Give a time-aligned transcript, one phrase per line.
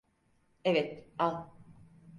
[0.63, 1.47] Evet, al.